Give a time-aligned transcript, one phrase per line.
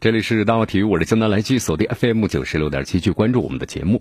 [0.00, 4.00] 这里是大话体育，我是江南来继续锁定 FM 九十六点七，去关注我们的节目。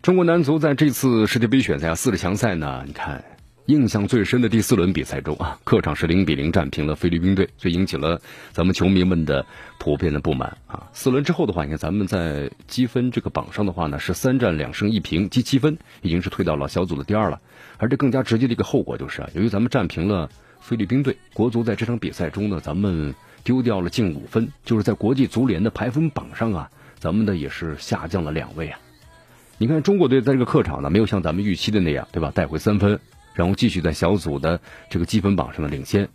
[0.00, 3.22] 中国男足在这次世界杯选赛四十强赛呢，你看
[3.66, 8.18] 印象最深的第四轮比赛中啊，客场是零比零战平了菲律宾队，所以引起了
[8.52, 9.44] 咱们球迷们的
[9.78, 10.88] 普遍的不满啊。
[10.94, 17.38] 四轮之后的话，你看咱们在积分这个榜上的话呢，是三战两胜一平积七分，已经是退到了小组的第二了。
[17.76, 28.78] 而这更加直接的一个后果就是啊，由于咱们战平了菲律宾队，国足在这场比赛中呢，咱们丢掉了近五分，就是在国际足联的排分榜上啊，咱们的也是下降了两位啊。
[29.58, 32.30] 你看，中国队在这个客场呢，没有像咱们预期的那样，对吧？
[32.34, 33.00] 带回三分，
[33.32, 36.08] 然后继续在小组的这个积分榜上的领先。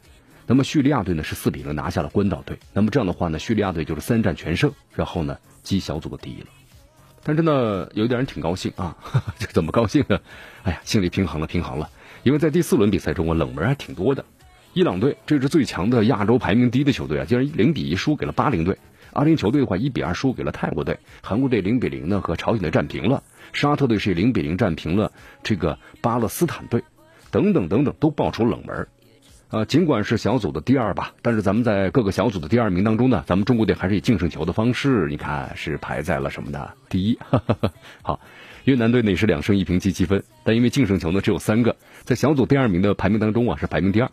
[0.45, 2.59] 那么叙利亚队呢是四比零拿下了关岛队。
[2.73, 6.47] 那么这样的话呢，叙利亚队就是三战全胜，然后呢积小组的第一了。
[7.23, 8.97] 但是呢有点人挺高兴啊，
[9.39, 10.19] 这 怎么高兴呢？
[10.64, 11.89] 哎呀，心里平衡了，平衡了。
[12.23, 14.23] 因为在第四轮比赛中啊，冷门还挺多的。
[14.73, 18.78] 伊朗队这支最强的亚洲排名低的球队啊，竟然零比一输给了巴林队。
[19.13, 25.11] 阿联酋队的话，一比二输给了泰国队；韩国队零比零呢和朝鲜队战平了；沙特队是零比零战平了
[25.44, 26.81] 这个巴勒斯坦队，
[27.30, 28.88] 等等等等都爆出冷门。
[29.50, 36.69] 啊，尽管是小组的第二吧，但是咱们在各个小组的第二名当中呢，咱们中国队还是以净胜球的方式，你看是排在了什么呢？
[36.88, 37.19] 第一。
[38.02, 38.22] 好，
[38.66, 44.12] 越南队呢也是两胜一平积七分，但因为净胜球呢只有三个，在小组第二名的排名当中啊是排名第二。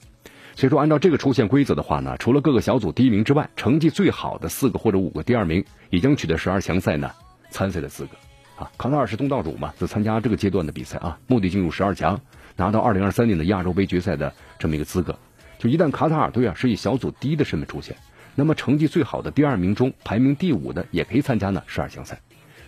[0.55, 7.13] 所以说，按照这个出线规则的话呢，除了各个小组第一名之外，成绩最好的四个或者五个第二名，已经取得十二强赛呢
[7.51, 8.17] 参赛的资格。
[8.57, 12.21] 啊，卡塔尔是东道主嘛，就参加这个阶段的比赛啊，目的进入十二强，
[12.57, 15.17] 拿到二零二三年的亚洲杯决赛的这么一个资格。
[15.59, 17.97] 就一旦卡塔尔队啊是以小组第一的身份出现，
[18.35, 22.19] 那么成绩最好的第二名中排名第五的也可以参加呢十二强赛。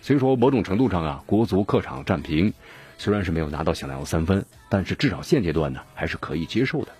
[0.01, 2.51] 所以说，某种程度上啊，国足客场战平，
[2.97, 6.91] 虽然是没有拿到想要的三分，但是至少现阶段呢还是可以接受的。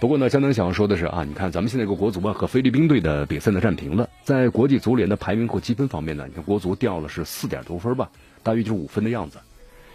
[0.00, 8.10] 不过呢，相当想要说的是啊，你看咱们现在这个国足啊和菲律宾队的比赛呢战平了，在国际足联的排名或积分方面呢，你看国足掉了是四点多分吧，
[8.42, 9.38] 大约就是五分的样子。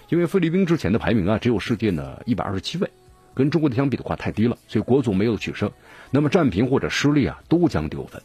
[0.09, 2.87] 因为菲律宾之前的排名啊只有世界呢一百二十七位，
[3.33, 5.71] 跟中国队相比的话太低了，所以国足没有取胜。
[6.11, 8.21] 那么战平或者失利啊都将丢分。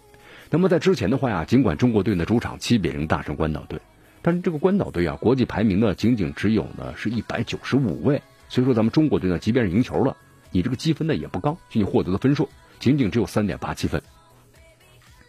[0.50, 3.80] 那么在之前的话呀，尽管中国队呢主场七比零大胜关岛队，
[4.20, 8.20] 但是这个关岛队啊国际排名呢仅仅只有呢是一百九十五位。
[8.48, 10.16] 所以说，咱们中国队呢，即便是赢球了，
[10.50, 12.48] 你这个积分呢也不高，就你获得的分数
[12.80, 14.02] 仅仅只有三点八七分。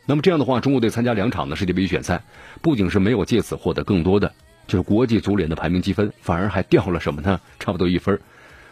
[0.08, 2.24] 那么这样的话，中国队参加两场的世界杯预选赛，
[2.64, 4.34] 不仅是没有借此获得更多的
[4.66, 7.40] 就是国际足联的排名积分，反而还掉了什么呢？
[7.59, 8.20] 差不多一分。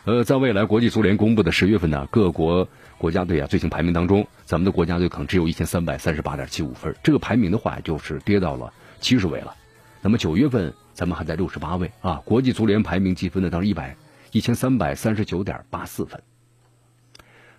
[0.06, 2.68] 呃，在未来国际足联公布的十月份呢，各国
[2.98, 9.54] 国家队啊最新排名当中，咱们的国家队可能只有一千三百三十八点七五分，这个排名的话就是跌到了七十位了。
[10.02, 13.96] 那么九月份咱们还在六十八位啊，国际足联排名积分呢到一百。
[14.32, 16.22] 一千三百三十九点八四分。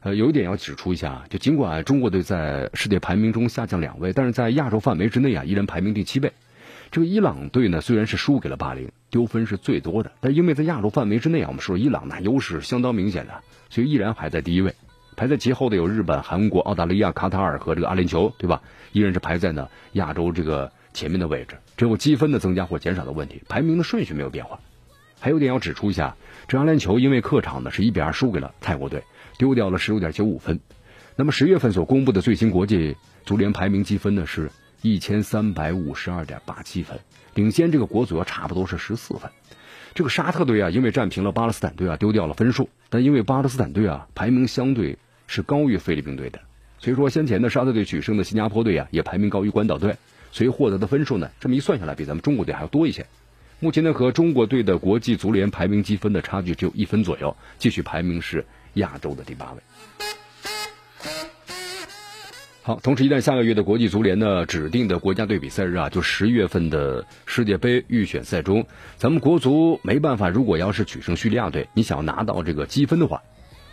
[0.02, 6.32] 呃，有一点要指出一下，就尽管中国队在世界排名中下降两位，但是在亚洲范围之内啊，依然排名第七位。
[6.90, 14.74] 这个伊朗队呢，虽然是输给了巴林，丢分是最多的，但因为在亚洲范围之内啊，我们说伊朗那优势相当明显的，所以依然排在第一位。
[15.16, 18.62] 排在其后的有日本、韩国、澳大利亚、卡塔尔和这个阿联酋，对吧？
[18.92, 24.58] 依然是排在呢亚洲这个前面的位置，只有积分的增加或减少的问题，排名的顺序没有变化。
[25.20, 26.16] 还有点要指出一下，
[26.48, 29.04] 这阿联酋因为客场呢是一比二输给了泰国队，
[29.38, 30.58] 丢掉了十六点九五分。
[31.14, 32.96] 那么十月份所公布的最新国际
[33.26, 34.50] 足联排名积分呢是
[34.82, 36.98] 一千三百五十二点八七分，
[37.34, 39.30] 领先这个国足要差不多是十四分。
[39.92, 42.70] 这个沙特队啊，因为战平了巴勒斯坦队啊，丢掉了分数。
[42.88, 46.40] 但因为巴勒斯坦队啊排名相对是高于菲律宾队的，
[46.78, 49.96] 所以说先前的沙特队取胜的新加坡队啊也排名高于关岛队，
[50.32, 53.06] 所以获得的分数呢这么一算下来，比咱们中国队还要多一些。
[53.58, 60.09] 目前呢，和中国队的国际足联排名积分的差距只有一分左右，继续排名是亚洲的第八位。
[62.70, 68.64] 好，同时一旦下个月的国际足联呢指定的国家队比赛日啊，就十月份的世界杯预选赛中，
[68.96, 73.20] 咱们国足没办法，如果要是取胜叙利亚队，你想要拿到这个积分的话，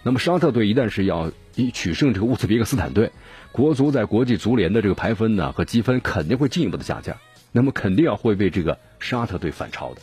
[0.02, 3.12] 那么沙特队一旦是要以取胜这个乌兹别克斯坦队，
[3.52, 7.16] 国足在国际足联的这个排分呢和积分肯定会进一步的下降。
[7.52, 10.02] 那么肯定要会被这个沙特队反超的。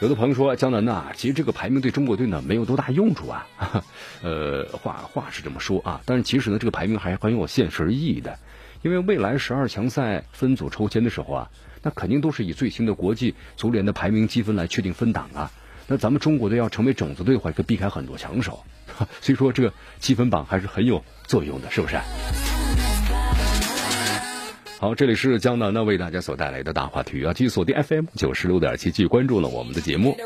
[0.00, 3.46] 有的朋友说，江南呐，其实这个排名对中国队呢没有多大用处啊。
[4.22, 8.38] 呃，话话是这么说啊，但是其实呢，这个排名还是很有现实意义的。
[8.80, 11.50] 因为未来十二强赛分组抽签的时候啊，
[11.82, 15.52] 那肯定都是以最新的国际足联的排名积分来确定分档啊。
[15.86, 18.64] 那咱们中国队要成为种子队的话，可以避开很多强手。
[19.20, 21.98] 所以说，这个积分榜还是很有作用的，是不是？
[24.80, 30.16] 好，这里是江南呢为大家所带来的大话体育啊，继续锁定 FM 九十六点七，继续关注了我们的节目。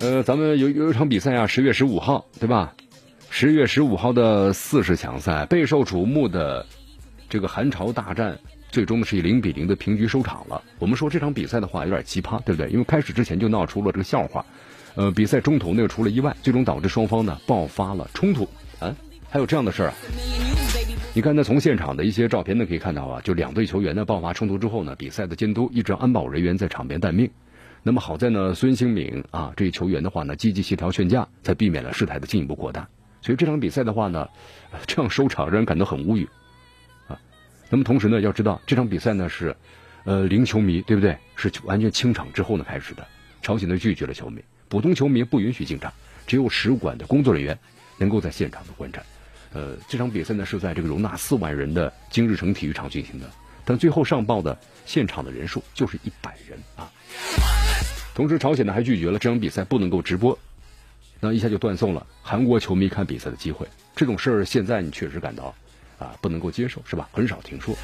[0.00, 2.74] 呃，咱们有有一场比赛啊，十月十五号，对吧？
[3.30, 6.66] 十月十五号的四十强赛，备受瞩目的
[7.28, 8.40] 这个韩朝大战，
[8.72, 10.60] 最终呢是以零比零的平局收场了。
[10.80, 12.68] 我们说这场比赛的话有点奇葩，对不对？
[12.72, 14.44] 因为开始之前就闹出了这个笑话，
[14.96, 18.48] 呃，比赛中途呢又出了意外，最终导致双方呢爆发了冲突
[18.80, 18.96] 啊，
[19.30, 19.94] 还有这样的事儿啊。
[21.16, 27.30] 你看，那从现场的一些照片呢，可以看到啊，就两队球员呢爆发冲突之后呢，比赛的监督一直安保人员在场边待命。
[27.84, 32.88] 那么好在呢，孙兴敏啊这一球员的话呢，积极协调劝架，才避免了事态的进一步扩大。
[33.22, 34.28] 所以这场比赛的话呢，
[34.88, 36.28] 这样收场让人感到很无语
[37.06, 37.16] 啊。
[37.70, 39.54] 那么同时呢，要知道这场比赛呢是，
[40.02, 41.16] 呃，零球迷对不对？
[41.36, 43.06] 是完全清场之后呢开始的。
[43.40, 45.92] 朝鲜队拒绝了球迷，普通球迷不允许进场，
[46.26, 47.56] 只有使馆的工作人员
[47.98, 49.00] 能够在现场的观战。
[49.54, 53.30] 呃，这场比赛呢是在这个容纳四万人的金日成体育场进行的，
[53.64, 56.90] 但最后上报的现场的人数就是一百人啊。
[58.14, 60.36] 同时，朝鲜呢还拒绝了这场比赛不能够直播，
[61.20, 63.66] 那一下就断送了韩国球迷看比赛的机会。
[63.94, 65.54] 这种事儿现在你确实感到
[65.98, 67.08] 啊不能够接受，是吧？
[67.12, 67.74] 很少听说。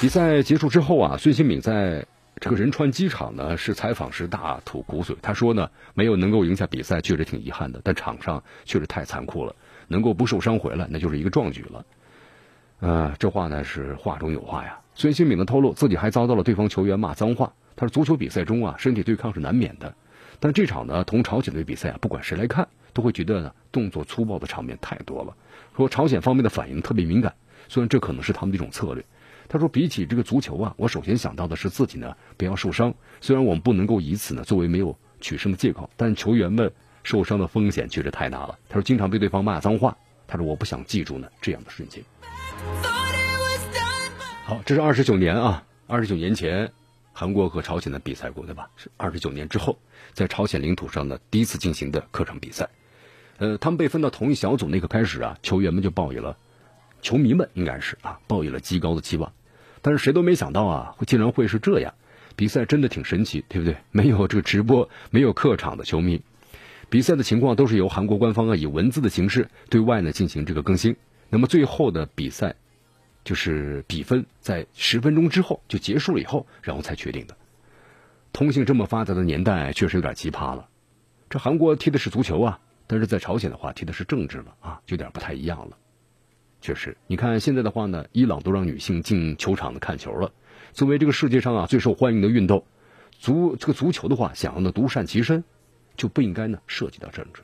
[0.00, 2.04] 比赛结束之后啊，孙兴敏在
[2.38, 9.54] 这个仁川机场呢是采访时大吐苦水，他说呢没有能够赢下比赛，确实挺遗憾的，但场上确实太残酷了。
[9.90, 11.84] 能够不受伤回来，那就是一个壮举了。
[12.78, 14.78] 呃，这话呢是话中有话呀。
[14.94, 17.52] 孙兴敏的透露，自己还遭到了对方球员骂脏话。
[17.74, 19.92] 他说，足球比赛中啊，身体对抗是难免的。
[20.38, 25.34] 但这场呢，同朝鲜队比赛啊，不管谁来看，都会觉得呢，动作粗暴的场面太多了。
[25.76, 27.34] 说朝鲜方面的反应特别敏感，
[27.68, 29.04] 虽然这可能是他们的一种策略。
[29.48, 32.94] 他说，比起这个足球啊，我首先想到的是自己呢不要受伤。
[33.20, 36.70] 虽然我们不能够以此呢作为没有取胜的借口，但球员们。
[37.02, 38.58] 受伤的风险确实太大了。
[38.68, 42.02] 他说：“经常被对方骂脏话。”他说：“我不想记住呢这样的瞬间。”
[44.44, 46.70] 好，这是二十九年啊，二十九年前
[47.12, 48.68] 韩国和朝鲜的比赛过，对吧？
[48.76, 49.78] 是二十九年之后，
[50.12, 52.68] 在朝鲜领土上的第一次进行的客场比赛。
[53.38, 56.36] 呃，他们被分到同一小组那个开始啊，球员们就抱有了，
[57.00, 59.32] 球迷们应该是啊，抱有了极高的期望。
[59.82, 61.94] 但是谁都没想到啊，竟然会是这样。
[62.36, 63.76] 比赛真的挺神奇，对不对？
[63.90, 66.20] 没有这个直播，没有客场的球迷。
[66.90, 70.96] 比赛的情况都是由韩国官方啊以文字的形式对外呢进行这个更新。
[71.28, 72.56] 那么最后的比赛，
[73.22, 77.36] 就是比分在十分钟之后就结束了以后，然后才确定的。
[78.32, 80.68] 通信这么发达的年代，确实有点奇葩了。
[81.28, 82.58] 这韩国踢的是足球啊，
[82.88, 85.76] 但是在朝鲜的话踢的是政治了啊，有点不太一样了。
[86.60, 90.32] 确实，你看现在的话呢，伊朗都让女性进球场的看球了。
[90.72, 92.64] 作为这个世界上啊最受欢迎的运动，
[93.12, 95.44] 足这个足球的话，想要呢独善其身。
[96.00, 97.42] 就不应该呢涉及到政治。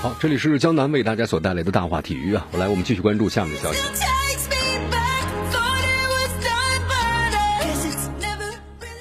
[0.00, 3.82] 好，这里是江南为大家所带来的大话体育啊，来，我们继续关注下面的消息。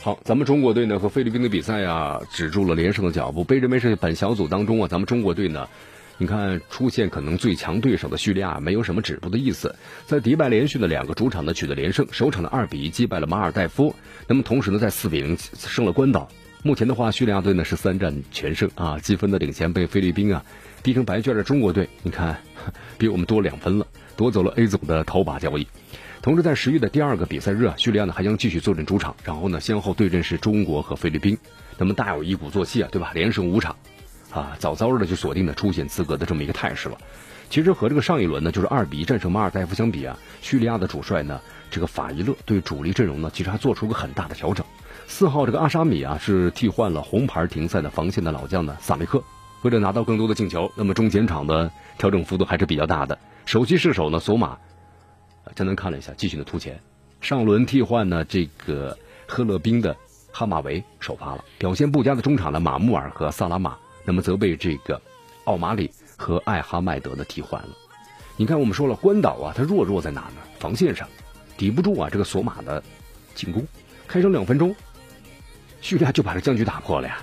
[0.01, 5.69] 好，咱们中国队呢和菲律宾的比赛啊，止住了连胜的脚步，被认为是本小组当中啊，咱们中国队呢。
[6.21, 9.73] 你看，出现可能最强对手的叙利亚没有什么止步的意思，
[10.05, 13.95] 在迪拜连续的两个主场呢取得连胜，首场的二比一击败了马尔代夫，
[14.27, 16.27] 那么同时呢在四比零胜了关岛。
[16.61, 20.43] 目前的话，叙利亚队呢是三战全胜啊，积分的领先被菲律宾啊
[20.83, 22.41] 逼成白卷的中国队，你看
[22.99, 25.65] 比我们多两分了，夺走了 A 组的头把交椅。
[26.21, 31.37] 同时在十月的第二个比赛日啊，叙利亚呢还将继续坐镇主场，然后呢先后对阵是中国和菲律宾，
[31.77, 33.11] 那么大有一鼓作气啊，对吧？
[33.13, 33.77] 连胜五场。
[34.31, 36.97] 啊，早早的就锁定了出线资格的这么一个态势了。
[37.49, 44.63] 其实和这个上一轮呢，就是二比一战胜马尔代夫相比啊，叙利亚的主帅呢，这个法伊勒对主力阵容呢，其实还做出个很大的调整。
[45.07, 49.23] 四号这个阿沙米啊，是替换了红牌停赛的防线的老将呢萨梅克，
[49.63, 53.17] 为了拿到更多的进球，那么中前场的调整幅度还是比较大的。
[53.47, 54.55] 首席射手呢索马，
[55.55, 56.79] 简单看了一下，继续的突前。
[57.19, 58.95] 上轮替换呢这个
[59.27, 59.97] 赫勒宾的
[60.31, 63.75] 哈马维首发了，表现不佳的中场呢马穆尔和萨拉马。
[64.09, 64.99] 那么则被这个
[65.43, 67.69] 奥马里和艾哈迈德的替换了。
[68.37, 70.37] 你看，我们说了，关岛啊，它弱弱在哪呢？
[70.57, 71.07] 防线上，
[71.55, 72.81] 抵不住啊这个索马的
[73.35, 73.63] 进攻。
[74.07, 74.75] 开场两分钟，
[75.79, 77.19] 叙利亚就把这僵局打破了呀。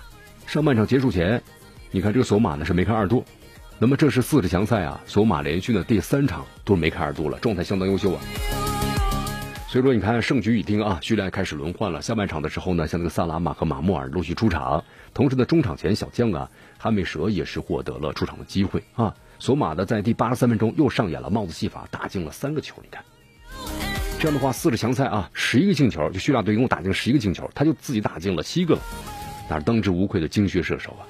[0.46, 1.42] 上半场结束前，
[1.90, 3.24] 你看这个索马呢是梅开二度。
[3.80, 8.20] 那么这是四十强赛啊，索马连续的第三场都是梅开二度了，状态相当优秀啊。
[9.76, 12.00] 所以说，你看胜局已定啊，叙利亚开始轮换了。
[12.00, 19.14] 下半场的时候呢，像这个萨拉马和马穆尔陆续出场，同时呢，中场前小将啊，哈梅舍也是获得了出场的机会啊。
[19.38, 22.74] 索马的在第八十三分钟又上演了帽子戏法，打进了三个球。
[22.82, 23.04] 你看，
[24.18, 28.80] 这样的话，四十强赛啊，十一个进球，就叙利亚队一共打进十一个进球，他就自己打进了七个了，
[29.50, 31.04] 那是当之无愧的精血射手啊。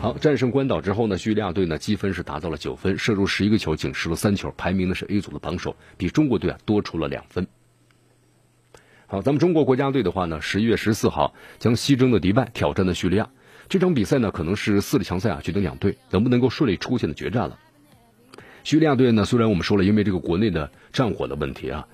[0.00, 7.46] 好，战胜关岛之后呢，叙利亚队呢积分是达到了九分，射入十一个球，仅失了三球，排名呢是 A 组的榜首，比中国队啊多出了两分。
[9.06, 13.28] 好，咱们中国国家队的话呢，十一月十四号将西征的迪拜挑战的叙利亚，
[13.68, 17.58] 这场比赛呢可能是四强赛啊决定两队能不能够顺利出线的决战了。
[18.64, 21.86] 叙利亚队呢，虽然我们说了，因为这个国内的战火的问题啊，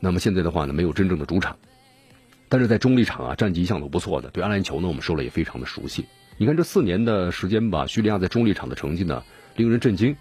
[0.00, 1.56] 那么现在的话呢没有真正的主场，
[2.52, 6.04] 但是在中立场啊战绩一向都不错的，对阿联酋呢我们说了也非常的熟悉。
[6.36, 9.22] 你看这四年的时间吧，叙利亚在中立场的成绩呢，
[9.56, 10.14] 令人震惊。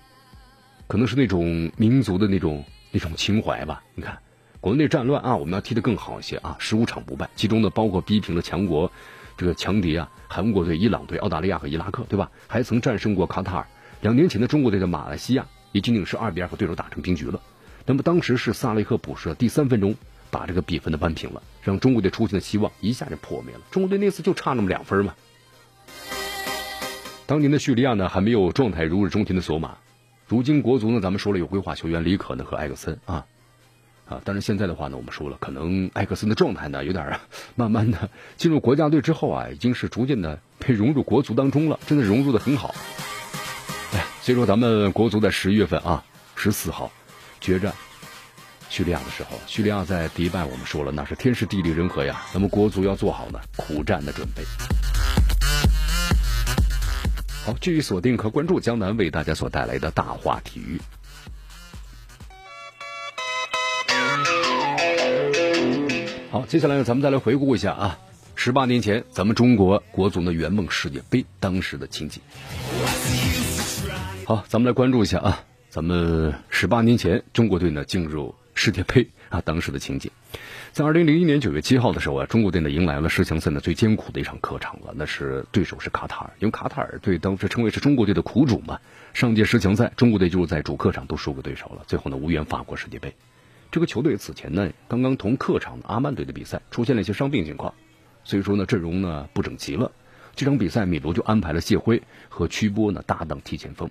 [0.87, 3.83] 可能是那种民族的那种那种情怀吧。
[3.95, 4.17] 你看，
[4.61, 8.89] 国内战乱啊，我们要踢得更好一些啊，十五场不败，其中呢包括逼平了强国，
[9.35, 12.31] 这个强敌啊，韩国队、伊朗队、澳大利亚和伊拉克，对吧？
[12.47, 13.67] 还曾战胜过卡塔尔。
[13.99, 17.41] 两年前的中国队的马来西亚，也仅仅是二比二和对手打成平局了。
[17.85, 19.93] 那么当时是萨雷赫补射第三分钟
[20.31, 23.61] 把这个比分的扳平了，让中国队出现的希望一下就破灭了。
[23.69, 25.13] 中国队那次就差那么两分嘛。
[27.27, 29.77] 当年的叙利亚呢，还没有状态如日中天的索马，
[30.27, 33.25] 如今国足呢，咱们说了有规划球员李可呢和艾克森啊，
[34.07, 37.19] 啊，但是现在的话呢，我们说了，可能艾克森的状态呢有点
[37.55, 42.75] 慢慢的进入国家队之后啊，已经是逐渐的被融入国足当中了，真的融入的很好。
[43.93, 46.03] 哎，所以说咱们国足在十一月份啊，
[46.35, 46.91] 十四号
[47.39, 47.73] 决战
[48.71, 54.43] 叙利亚的时候，叙利亚在迪拜，我们说了那是天时地利人和呀，那么国足要做好呢苦战的准备。
[57.45, 60.79] 好，继续锁定和关注江南为大家所带来的大话体育。
[66.31, 67.99] 好，接下来呢，咱们再来回顾一下啊，
[68.35, 72.23] 十八年前咱们中国国足的圆梦世界杯当时的情景。
[74.25, 80.11] 好，咱们来关注一下啊，咱们十八年前中国队呢进入世界杯啊当时的情景。
[80.71, 84.93] 在二零零一年九月七号的时候啊，中国队呢迎来了十强赛的最艰苦的一场客场了。
[84.95, 88.79] 那是对手是卡塔尔，因为卡塔尔队当时称为是中国队的苦主嘛。
[89.15, 93.15] 上届十强赛，中国队就是在主客场都输给对手了，最后呢无缘法国世界杯。
[93.71, 97.73] 这个球队此前呢刚刚同客场的阿曼队的比赛出现了一些伤病情况，
[98.23, 99.91] 所以说呢阵容呢不整齐了。
[100.35, 103.89] 这场比赛米卢就安排了谢辉和曲波呢搭档踢前锋。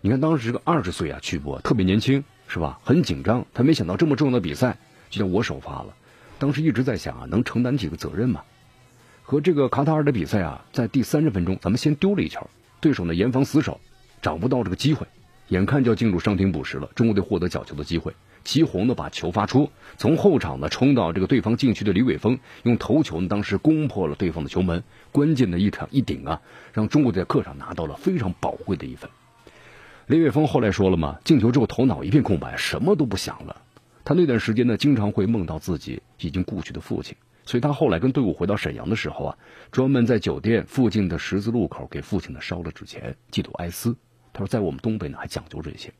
[0.00, 2.80] 你看当时这个二十岁啊曲波特别年轻是吧？
[2.82, 4.76] 很紧张，他没想到这么重要的比赛
[5.08, 5.94] 就叫我首发了。
[6.40, 8.42] 当时一直在想啊，能承担几个责任吗？
[9.22, 13.80] 和这个卡塔尔的比赛啊，在第三十分钟，咱们先丢了一球，对手呢严防死守，
[14.20, 15.06] 找不到这个机会，
[15.46, 26.40] 眼看就要进入伤停补时了，中国队获得角球的机会，齐红呢把球发出，从后场呢冲到这个对方禁区的李伟峰，用头球呢当时攻破了对方的球门，关键的一场一顶啊，
[26.72, 29.08] 让中国队在客场拿到了非常宝贵的一分。
[30.10, 33.62] 李伟峰后来说了嘛，进球之后头脑一片空白，什么都不想了。
[34.04, 39.38] 他那段时间呢，经常会梦到自己已经故去的父亲，所以他后来跟队伍回到沈阳的时候啊，
[39.70, 43.94] 专门在酒店附近的十字路口给父亲呢烧了纸钱，寄托哀思。
[44.32, 45.92] 他说，在我们东北呢还讲究这些。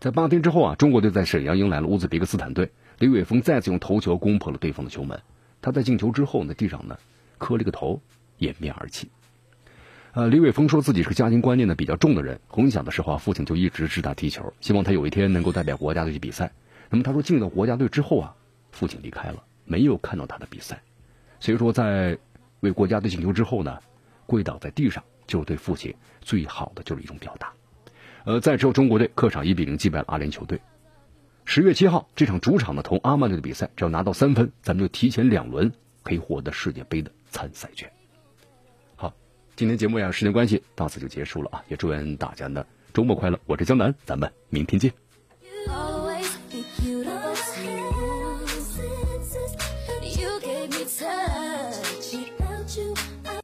[0.00, 5.20] 在八天之后啊，中国队在沈阳迎来了乌兹别克斯坦队，李伟峰再次用头球攻破了对方的球门。
[5.62, 6.98] 他在进球之后呢，地上呢
[7.38, 8.02] 磕了个头，
[8.38, 9.08] 掩面而泣。
[10.12, 16.50] 呃，李伟峰说自己是个家庭观念呢比较重的人，从小的时候啊，父亲就一直支他踢球，希望他有一天能够代表国家队去比赛。
[16.90, 18.34] 那么他说，进了国家队之后啊，
[18.72, 20.80] 父亲离开了，没有看到他的比赛，
[21.38, 22.18] 所以说在
[22.60, 23.78] 为国家队进球之后呢，
[24.26, 27.52] 跪倒在地上，就是对父亲最好的就是一种表达。
[28.24, 30.58] 呃，在之后中国队客场一比零击败了阿联酋队。
[31.44, 35.70] 十月七号这场主场的同阿曼队的比赛，只要拿到三分，咱们就提前两轮
[36.02, 37.90] 可以获得世界杯的参赛权。
[39.58, 43.36] 今天节目呀，时间关系到此就结束了啊，也祝愿大家呢周末快乐。
[43.44, 45.07] 我是江南，咱们明天见。